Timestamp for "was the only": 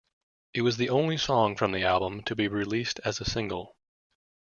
0.63-1.15